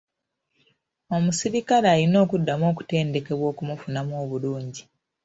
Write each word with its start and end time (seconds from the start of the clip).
Omuserikale 1.15 1.87
alina 1.93 2.17
okuddamu 2.25 2.63
okutendekebwa 2.71 3.45
okumufunamu 3.51 4.13
obulungi. 4.23 4.83